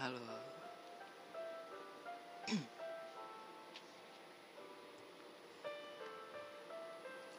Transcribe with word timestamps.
Halo. 0.00 0.32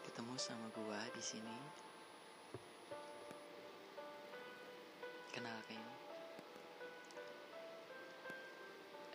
Ketemu 0.05 0.37
sama 0.37 0.69
gua 0.69 1.01
di 1.09 1.23
sini. 1.25 1.57
Kenalkan. 5.33 5.85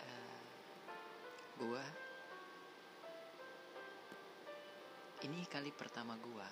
Eh, 0.02 0.42
gua 1.62 1.86
ini 5.22 5.46
kali 5.46 5.70
pertama 5.70 6.18
gua 6.18 6.50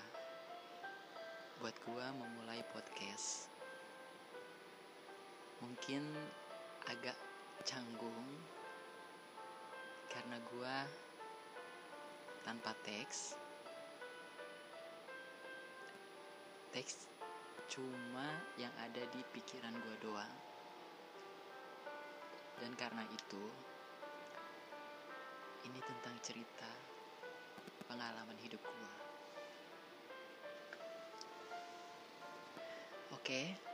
buat 1.59 1.75
gua 1.91 2.15
memulai 2.15 2.63
podcast. 2.71 3.51
Mungkin 5.59 6.07
agak 6.89 7.17
canggung 7.65 8.29
karena 10.13 10.37
gua 10.53 10.85
tanpa 12.45 12.77
teks. 12.85 13.35
Teks 16.71 17.09
cuma 17.73 18.29
yang 18.61 18.73
ada 18.79 19.03
di 19.11 19.21
pikiran 19.33 19.75
gua 19.81 19.97
doang. 20.05 20.35
Dan 22.61 22.73
karena 22.77 23.03
itu 23.09 23.45
ini 25.65 25.81
tentang 25.81 26.17
cerita 26.21 26.71
pengalaman 27.89 28.37
hidup 28.45 28.61
gua. 28.61 28.93
Oke? 33.17 33.57
hmm, 33.57 33.74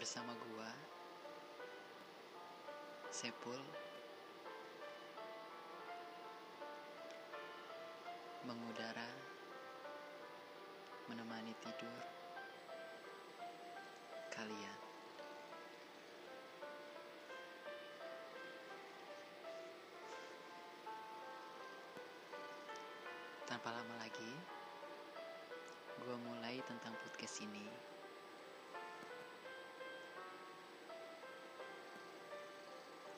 bersama 0.00 0.32
gua 0.32 0.72
Sepul 3.12 3.60
mengudara 8.48 9.04
menemani 11.04 11.52
tidur 11.60 12.00
kalian. 14.32 14.80
Tanpa 23.44 23.68
lama 23.68 24.00
lagi 24.00 24.32
gua 26.00 26.16
mulai 26.24 26.56
tentang 26.64 26.96
podcast 27.04 27.44
ini 27.44 27.89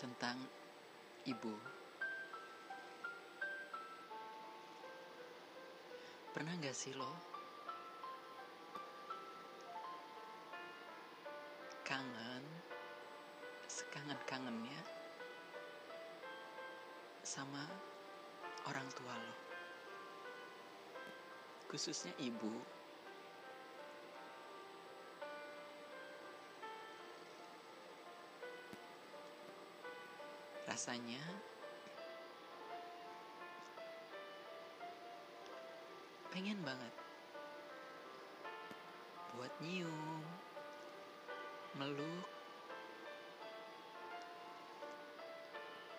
tentang 0.02 0.34
ibu. 1.30 1.54
Pernah 6.34 6.58
gak 6.58 6.74
sih 6.74 6.90
lo 6.98 7.14
kangen, 11.86 12.42
sekangen-kangennya 13.70 14.80
sama 17.22 17.62
orang 18.66 18.88
tua 18.98 19.14
lo? 19.14 19.36
Khususnya 21.70 22.10
ibu. 22.18 22.81
Rasanya 30.82 31.22
pengen 36.34 36.58
banget 36.66 36.90
buat 39.38 39.54
nyium, 39.62 40.26
meluk, 41.78 42.26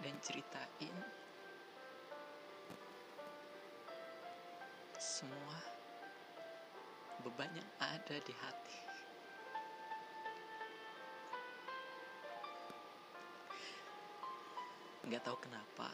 dan 0.03 0.19
ceritain 0.19 0.97
semua 4.99 5.63
beban 7.23 7.55
yang 7.55 7.71
ada 7.79 8.19
di 8.19 8.35
hati. 8.35 8.92
Nggak 15.03 15.23
tahu 15.27 15.37
kenapa. 15.43 15.91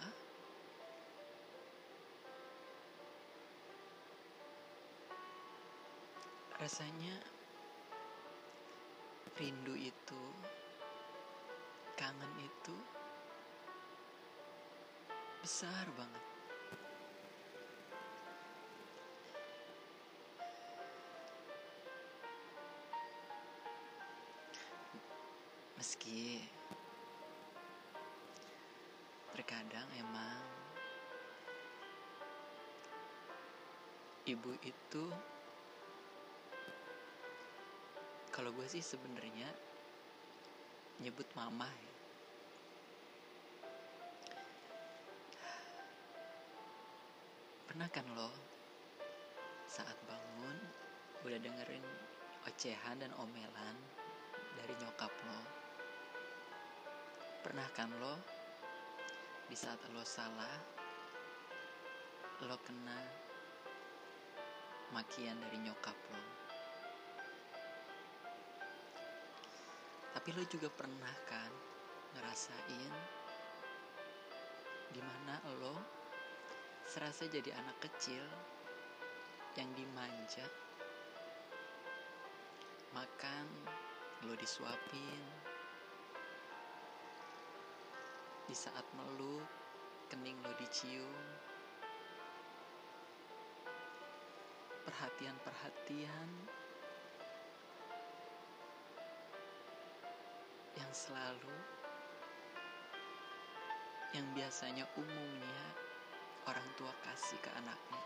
Rasanya 6.60 7.16
rindu 9.40 9.74
itu 9.80 10.24
kangen 11.96 12.34
itu 12.44 12.76
besar 15.40 15.88
banget. 15.96 16.26
Meski 25.80 26.44
terkadang 29.50 29.90
emang 29.98 30.46
ibu 34.30 34.54
itu 34.62 35.10
kalau 38.30 38.54
gue 38.54 38.70
sih 38.70 38.78
sebenarnya 38.78 39.50
nyebut 41.02 41.26
mama 41.34 41.66
ya. 41.66 41.94
Pernah 47.74 47.90
kan 47.90 48.06
lo 48.14 48.30
saat 49.66 49.98
bangun 50.06 50.58
udah 51.26 51.42
dengerin 51.42 51.86
ocehan 52.46 53.02
dan 53.02 53.10
omelan 53.18 53.78
dari 54.62 54.78
nyokap 54.78 55.10
lo? 55.10 55.42
Pernah 57.42 57.66
kan 57.74 57.90
lo 57.98 58.39
di 59.50 59.58
saat 59.58 59.82
lo 59.90 60.06
salah 60.06 60.62
lo 62.46 62.54
kena 62.62 63.02
makian 64.94 65.42
dari 65.42 65.58
nyokap 65.66 65.98
lo. 66.14 66.22
Tapi 70.14 70.30
lo 70.38 70.46
juga 70.46 70.70
pernah 70.70 71.16
kan 71.26 71.50
ngerasain 72.14 72.94
di 74.94 75.02
mana 75.02 75.42
lo 75.58 75.78
serasa 76.86 77.26
jadi 77.26 77.50
anak 77.58 77.90
kecil 77.90 78.22
yang 79.58 79.74
dimanja 79.74 80.46
makan 82.94 83.46
lo 84.30 84.34
disuapin 84.38 85.39
di 88.50 88.58
saat 88.58 88.82
meluk 88.98 89.46
kening 90.10 90.42
lo 90.42 90.50
dicium. 90.58 91.14
Perhatian-perhatian 94.90 96.30
yang 100.82 100.90
selalu 100.90 101.58
yang 104.18 104.26
biasanya 104.34 104.90
umumnya 104.98 105.66
orang 106.50 106.66
tua 106.74 106.90
kasih 107.06 107.38
ke 107.46 107.54
anaknya 107.54 108.02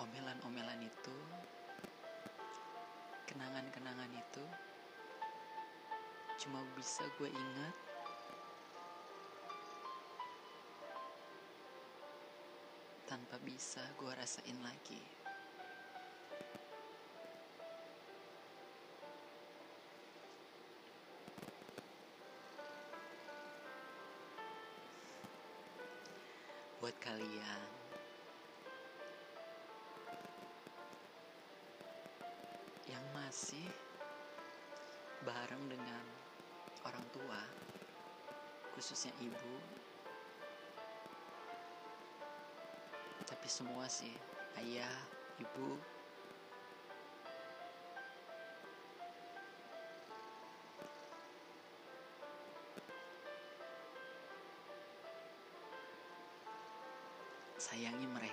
omelan-omelan 0.00 0.80
itu 0.80 1.16
kenangan-kenangan 3.28 4.08
itu 4.16 4.44
cuma 6.40 6.64
bisa 6.72 7.04
gue 7.20 7.28
ingat. 7.28 7.76
Tanpa 13.04 13.36
bisa 13.44 13.84
gue 14.00 14.12
rasain 14.16 14.56
lagi 14.64 15.19
bareng 35.30 35.64
dengan 35.70 36.04
orang 36.82 37.06
tua, 37.14 37.38
khususnya 38.74 39.14
ibu. 39.22 39.54
Tapi 43.30 43.46
semua 43.46 43.86
sih, 43.86 44.10
ayah, 44.58 44.90
ibu, 45.38 45.78
sayangi 57.54 58.10
mereka. 58.10 58.29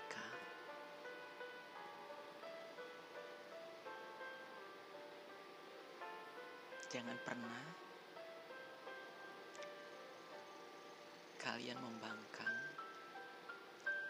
Jangan 7.07 7.23
pernah 7.23 7.63
kalian 11.39 11.79
membangkang 11.79 12.55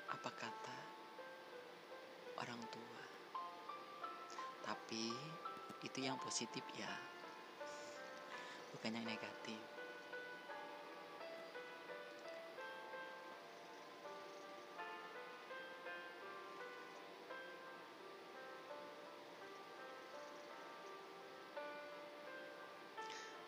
apa 0.10 0.30
kata 0.34 0.80
orang 2.42 2.58
tua. 2.74 3.04
Tapi 4.66 5.14
itu 5.86 6.00
yang 6.02 6.18
positif 6.18 6.66
ya, 6.74 6.90
bukan 8.74 8.98
yang 8.98 9.06
negatif. 9.06 9.77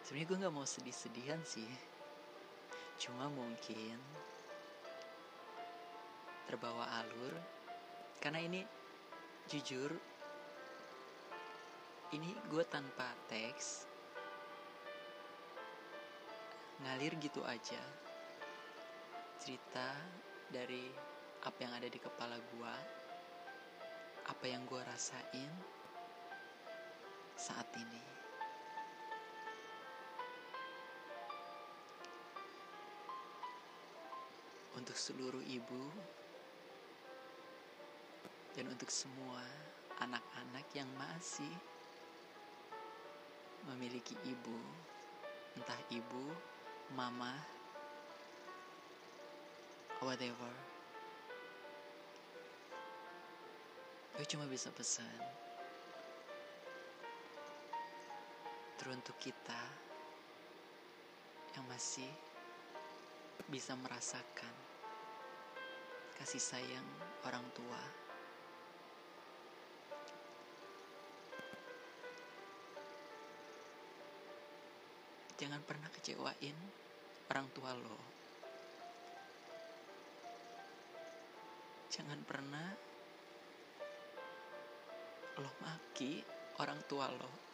Sebenarnya 0.10 0.26
gue 0.26 0.42
nggak 0.42 0.56
mau 0.58 0.66
sedih-sedihan 0.66 1.38
sih, 1.46 1.70
cuma 2.98 3.30
mungkin 3.30 3.94
terbawa 6.50 6.98
alur. 6.98 7.38
Karena 8.18 8.42
ini 8.42 8.66
jujur 9.46 9.94
ini 12.18 12.34
gue 12.50 12.64
tanpa 12.66 13.06
teks 13.30 13.86
ngalir 16.82 17.14
gitu 17.22 17.46
aja. 17.46 17.78
Cerita 19.38 19.94
dari 20.50 20.90
apa 21.46 21.60
yang 21.62 21.78
ada 21.78 21.86
di 21.86 22.02
kepala 22.02 22.42
gue 22.42 22.76
apa 24.26 24.46
yang 24.50 24.66
gue 24.66 24.82
rasain 24.82 25.54
saat 27.38 27.70
ini 27.78 28.19
untuk 34.90 35.06
seluruh 35.06 35.46
ibu 35.46 35.86
dan 38.58 38.66
untuk 38.74 38.90
semua 38.90 39.38
anak-anak 40.02 40.66
yang 40.74 40.90
masih 40.98 41.54
memiliki 43.70 44.18
ibu, 44.26 44.58
entah 45.54 45.78
ibu, 45.94 46.34
mama, 46.98 47.38
whatever. 50.02 50.54
Gue 54.18 54.26
cuma 54.26 54.50
bisa 54.50 54.74
pesan 54.74 55.22
teruntuk 58.82 59.22
kita 59.22 59.62
yang 61.54 61.70
masih 61.70 62.10
bisa 63.54 63.78
merasakan 63.78 64.69
kasih 66.20 66.44
sayang 66.44 66.84
orang 67.24 67.48
tua. 67.56 67.80
Jangan 75.40 75.64
pernah 75.64 75.88
kecewain 75.96 76.58
orang 77.32 77.48
tua 77.56 77.72
lo. 77.72 78.00
Jangan 81.88 82.20
pernah 82.28 82.68
lo 85.40 85.52
maki 85.64 86.20
orang 86.60 86.84
tua 86.92 87.08
lo. 87.16 87.49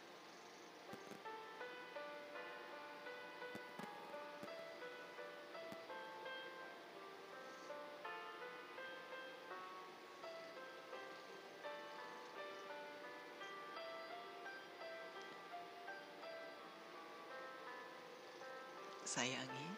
Sayangi 19.26 19.68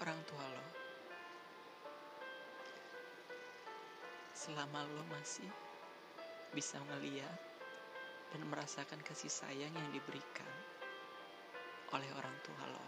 orang 0.00 0.16
tua 0.24 0.40
lo. 0.40 0.64
Selama 4.32 4.80
lo 4.88 5.04
masih 5.12 5.44
bisa 6.56 6.80
melihat 6.88 7.36
dan 8.32 8.48
merasakan 8.48 8.96
kasih 9.04 9.28
sayang 9.28 9.68
yang 9.76 9.88
diberikan 9.92 10.48
oleh 11.92 12.08
orang 12.16 12.32
tua 12.48 12.64
lo. 12.72 12.86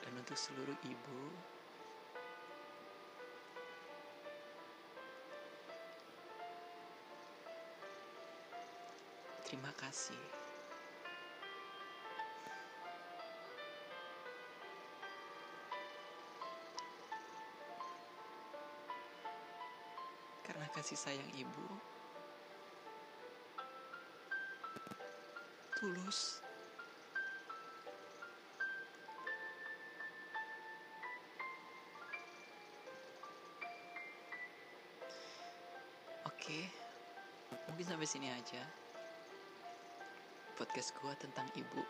Dan 0.00 0.16
untuk 0.16 0.40
seluruh 0.40 0.80
ibu 0.80 1.20
Terima 9.58 9.74
kasih. 9.74 10.22
Karena 20.46 20.62
kasih 20.70 20.94
sayang 20.94 21.26
ibu 21.34 21.66
tulus. 25.82 26.38
Oke, 36.30 36.62
mungkin 37.66 37.82
sampai 37.90 38.06
sini 38.06 38.30
aja 38.30 38.62
podcast 40.58 40.90
gue 40.98 41.14
tentang 41.22 41.46
ibu. 41.54 41.82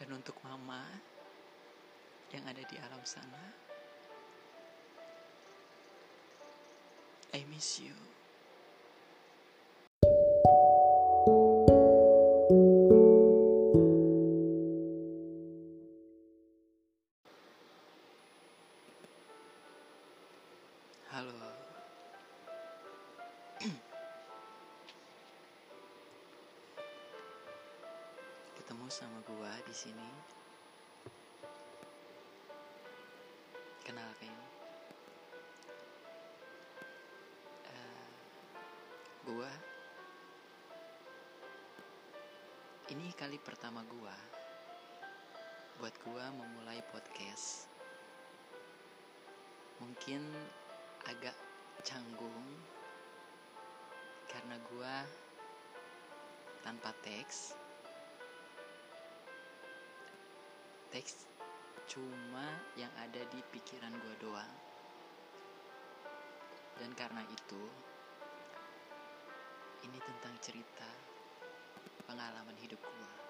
Dan 0.00 0.16
untuk 0.16 0.40
mama 0.40 0.80
yang 2.32 2.48
ada 2.48 2.64
di 2.64 2.76
alam 2.80 3.04
sana, 3.04 3.52
I 7.36 7.44
miss 7.52 7.84
you. 7.84 7.92
Di 29.68 29.76
sini. 29.76 30.08
Kenalkan. 33.84 34.32
Eh, 37.68 38.08
gua 39.28 39.52
ini 42.88 43.12
kali 43.12 43.36
pertama 43.36 43.84
gua 43.92 44.16
buat 45.76 45.92
gua 46.00 46.32
memulai 46.32 46.80
podcast. 46.88 47.68
Mungkin 49.84 50.24
agak 51.04 51.36
canggung 51.84 52.56
karena 54.32 54.56
gua 54.72 55.04
tanpa 56.64 56.96
teks 57.04 57.67
teks 60.88 61.28
cuma 61.88 62.46
yang 62.76 62.92
ada 63.00 63.22
di 63.32 63.40
pikiran 63.52 63.92
gue 63.92 64.14
doang. 64.20 64.54
Dan 66.78 66.94
karena 66.94 67.24
itu 67.26 67.62
ini 69.84 69.98
tentang 70.02 70.34
cerita 70.42 70.90
pengalaman 72.06 72.56
hidup 72.58 72.80
gue 72.80 73.28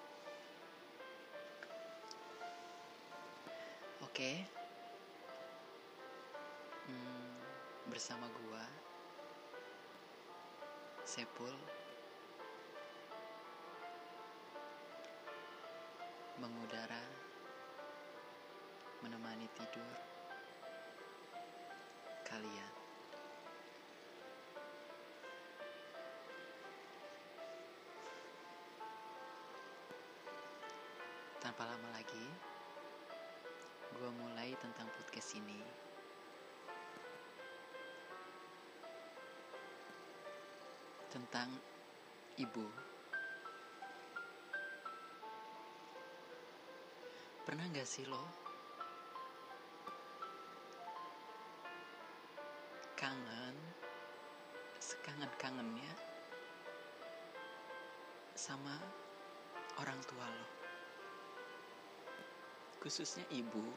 oke. 4.19 4.31
Hmm, 6.91 7.39
bersama 7.87 8.27
gue 8.27 8.63
Sepul 11.07 11.55
mengudara 16.41 17.18
menemani 19.29 19.45
tidur 19.53 19.93
kalian. 22.25 22.73
Tanpa 31.37 31.61
lama 31.69 31.93
lagi, 31.93 32.25
gue 33.93 34.09
mulai 34.17 34.57
tentang 34.57 34.89
podcast 34.97 35.37
ini. 35.37 35.61
Tentang 41.13 41.53
ibu. 42.41 42.65
Pernah 47.45 47.69
gak 47.77 47.85
sih 47.85 48.09
lo 48.09 48.48
sekangen-kangennya 55.19 55.91
sama 58.39 58.71
orang 59.75 59.99
tua 60.07 60.23
lo. 60.23 60.47
Khususnya 62.79 63.27
ibu. 63.27 63.67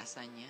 Rasanya 0.00 0.48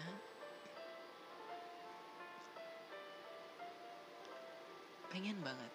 pengen 5.10 5.42
banget 5.42 5.72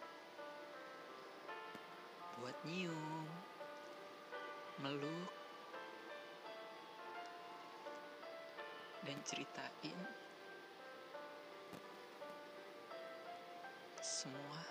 buat 2.39 2.55
nyium 2.63 3.27
meluk 4.79 5.40
dan 9.01 9.17
ceritain 9.25 9.99
semua 14.01 14.61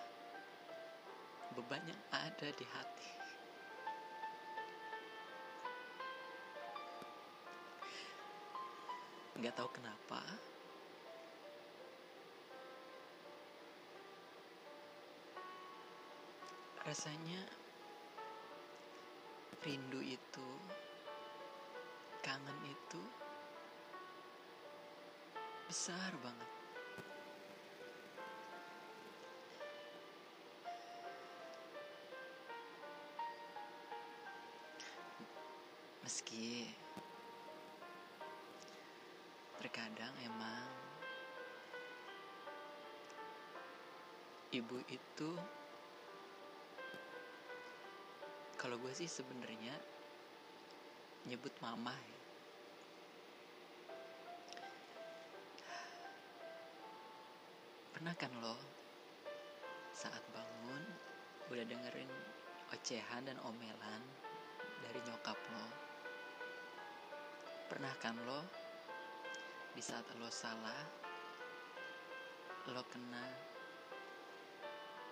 beban 1.58 1.82
yang 1.82 2.02
ada 2.14 2.48
di 2.54 2.66
hati. 2.70 3.10
Nggak 9.40 9.56
tahu 9.56 9.70
kenapa, 9.72 10.20
rasanya 16.84 17.40
rindu 19.64 20.04
itu, 20.04 20.50
kangen 22.20 22.60
itu 22.68 23.02
besar 25.70 26.10
banget. 26.18 26.50
Meski 36.02 36.66
terkadang 39.62 40.10
emang 40.26 40.66
ibu 44.50 44.82
itu 44.90 45.30
kalau 48.58 48.74
gue 48.74 48.90
sih 48.90 49.06
sebenarnya 49.06 49.78
nyebut 51.30 51.54
mama 51.62 51.94
ya. 51.94 52.19
Pernah 58.00 58.16
kan 58.16 58.32
lo 58.40 58.56
saat 59.92 60.24
bangun 60.32 60.84
udah 61.52 61.64
dengerin 61.68 62.08
ocehan 62.72 63.28
dan 63.28 63.36
omelan 63.44 64.00
dari 64.80 65.04
nyokap 65.04 65.36
lo? 65.36 65.68
Pernah 67.68 67.92
kan 68.00 68.16
lo 68.24 68.40
di 69.76 69.84
saat 69.84 70.08
lo 70.16 70.32
salah 70.32 70.80
lo 72.72 72.80
kena 72.88 73.20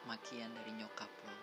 makian 0.08 0.48
dari 0.56 0.72
nyokap 0.72 1.12
lo? 1.28 1.36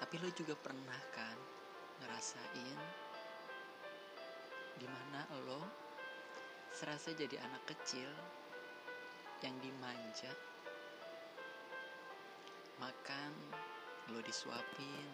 Tapi 0.00 0.16
lo 0.16 0.32
juga 0.32 0.56
pernah 0.56 1.00
kan 1.12 1.36
ngerasain 2.00 2.80
di 4.80 4.88
mana 4.88 5.28
lo 5.44 5.89
serasa 6.70 7.10
jadi 7.10 7.34
anak 7.42 7.66
kecil 7.66 8.10
yang 9.42 9.54
dimanja. 9.58 10.30
Makan 12.78 13.32
lo 14.14 14.22
disuapin. 14.22 15.10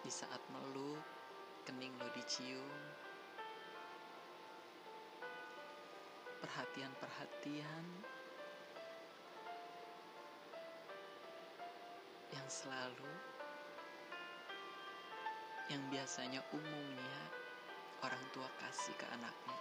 Di 0.00 0.10
saat 0.10 0.40
meluk 0.48 1.04
kening 1.68 1.92
lo 2.00 2.08
dicium. 2.16 2.80
Perhatian-perhatian 6.40 7.84
yang 12.32 12.48
selalu 12.48 13.12
yang 15.68 15.84
biasanya 15.92 16.40
umumnya 16.50 17.20
orang 18.00 18.24
tua 18.32 18.48
kasih 18.64 18.96
ke 18.96 19.06
anaknya. 19.12 19.56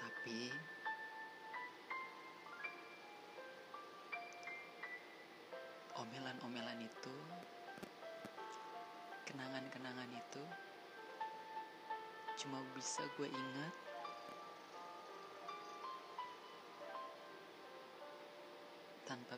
Tapi 0.00 0.40
omelan-omelan 6.00 6.80
itu, 6.80 7.16
kenangan-kenangan 9.28 10.08
itu 10.08 10.44
cuma 12.40 12.64
bisa 12.72 13.04
gue 13.20 13.28
ingat 13.28 13.83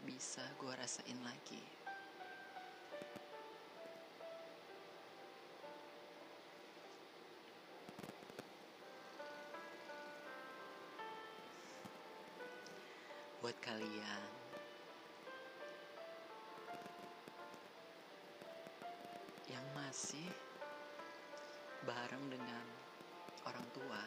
bisa 0.06 0.46
gue 0.62 0.70
rasain 0.78 1.18
lagi. 1.26 1.58
Buat 13.42 13.58
kalian 13.58 14.22
yang 19.50 19.66
masih 19.75 20.30
bareng 21.82 22.30
dengan 22.30 22.66
orang 23.42 23.66
tua, 23.75 24.02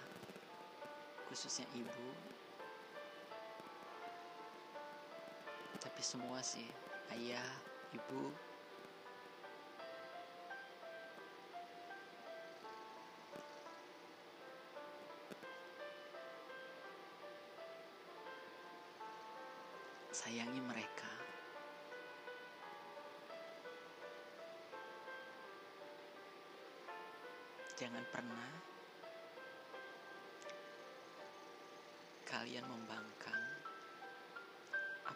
khususnya 1.27 1.67
ibu, 1.75 2.09
tapi 5.79 6.01
semua 6.03 6.43
sih 6.43 6.67
ayah 7.15 7.47
ibu 7.95 8.29
sayangi 20.19 20.61
mereka. 20.61 21.09
Jangan 27.79 28.03
pernah 28.11 28.51
kalian 32.27 32.67
membangkang 32.67 33.48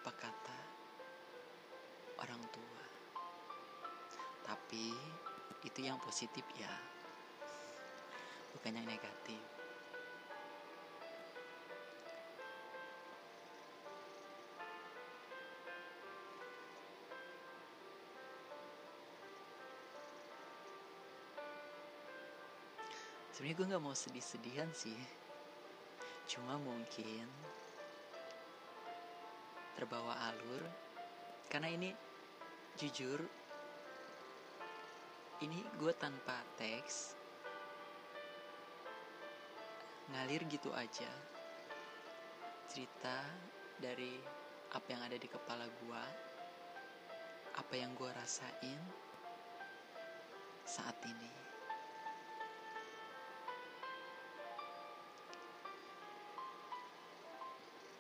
apa 0.04 0.20
kata 0.20 0.60
orang 2.20 2.44
tua. 2.52 2.84
Tapi 4.44 4.92
itu 5.64 5.80
yang 5.80 5.96
positif 6.04 6.44
ya, 6.60 6.68
bukan 8.52 8.76
yang 8.76 8.84
negatif. 8.84 9.40
Sebenarnya 23.32 23.56
gue 23.56 23.70
nggak 23.72 23.84
mau 23.88 23.96
sedih-sedihan 23.96 24.68
sih, 24.76 25.00
cuma 26.28 26.60
mungkin 26.60 27.24
terbawa 29.76 30.14
alur 30.32 30.64
karena 31.50 31.70
ini 31.70 31.90
jujur 32.78 33.22
ini 35.44 35.60
gue 35.76 35.94
tanpa 36.00 36.40
teks 36.56 37.20
ngalir 40.14 40.46
gitu 40.48 40.70
aja. 40.72 41.10
Cerita 42.70 43.18
dari 43.82 44.18
apa 44.74 44.88
yang 44.90 45.02
ada 45.06 45.18
di 45.18 45.28
kepala 45.30 45.66
gue 45.68 46.04
apa 47.54 47.74
yang 47.78 47.94
gue 47.94 48.10
rasain 48.14 48.82
saat 50.66 50.98
ini. 51.06 51.32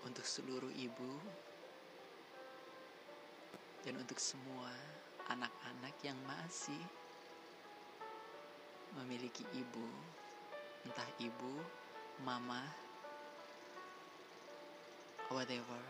Untuk 0.04 0.26
seluruh 0.26 0.72
ibu 0.74 1.12
dan 3.84 4.00
untuk 4.00 4.16
semua 4.16 4.72
anak-anak 5.28 5.96
yang 6.04 6.16
masih 6.24 6.80
memiliki 8.96 9.44
ibu, 9.52 9.88
entah 10.88 11.10
ibu, 11.20 11.54
mama, 12.24 12.64
whatever. 15.32 15.84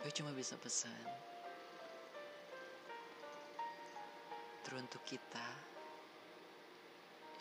Gue 0.00 0.12
cuma 0.16 0.32
bisa 0.32 0.56
pesan 0.56 1.04
teruntuk 4.64 5.04
kita 5.04 5.48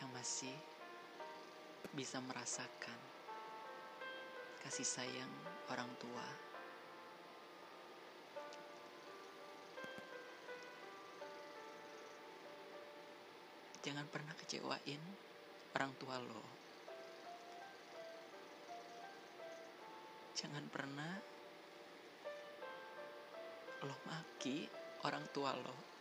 yang 0.04 0.12
masih 0.12 0.52
bisa 1.96 2.20
merasakan 2.20 3.00
kasih 4.66 4.84
sayang 4.84 5.34
orang 5.72 5.88
tua. 6.02 6.49
Jangan 13.80 14.12
pernah 14.12 14.36
kecewain 14.36 15.02
orang 15.72 15.92
tua 15.96 16.20
lo. 16.20 16.44
Jangan 20.36 20.68
pernah 20.68 21.12
lo 23.88 23.96
maki 24.04 24.68
orang 25.08 25.24
tua 25.32 25.56
lo. 25.56 25.99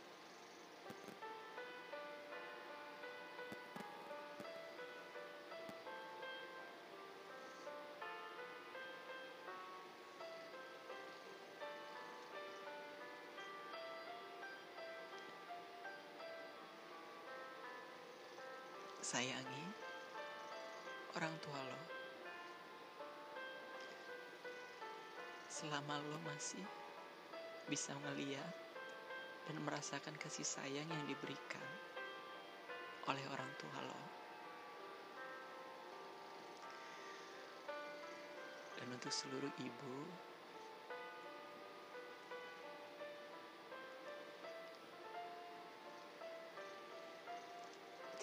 Selama 25.58 25.98
lo 26.06 26.22
masih 26.22 26.62
bisa 27.66 27.90
melihat 28.06 28.54
dan 29.50 29.58
merasakan 29.66 30.14
kasih 30.14 30.46
sayang 30.46 30.86
yang 30.86 31.04
diberikan 31.10 31.66
oleh 33.10 33.26
orang 33.26 33.50
tua 33.58 33.78
lo 33.82 34.02
dan 38.78 38.86
untuk 38.94 39.10
seluruh 39.10 39.50
ibu 39.58 39.98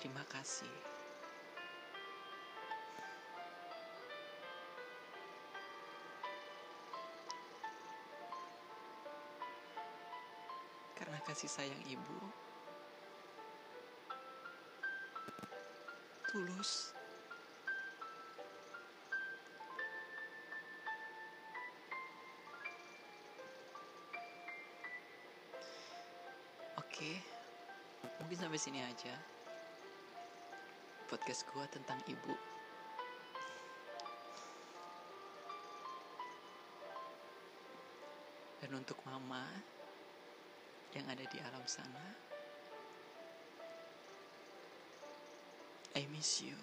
Terima 0.06 0.22
kasih. 0.30 0.95
Kasih 11.26 11.50
sayang 11.50 11.84
ibu 11.90 12.20
tulus. 16.36 16.92
Oke, 26.76 27.24
mungkin 28.20 28.36
sampai 28.36 28.60
sini 28.60 28.84
aja 28.84 29.16
podcast 31.08 31.48
gue 31.48 31.66
tentang 31.72 32.04
ibu. 32.12 32.36
Dan 38.60 38.76
untuk 38.76 39.00
mama 39.08 39.48
yang 40.96 41.06
ada 41.12 41.28
di 41.28 41.38
alam 41.44 41.64
sana, 41.68 42.06
I 45.96 46.08
miss 46.12 46.40
you. 46.44 46.56